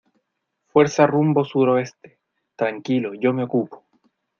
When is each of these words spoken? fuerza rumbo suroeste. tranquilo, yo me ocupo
fuerza 0.71 1.05
rumbo 1.05 1.45
suroeste. 1.45 2.17
tranquilo, 2.55 3.13
yo 3.13 3.33
me 3.33 3.43
ocupo 3.43 3.85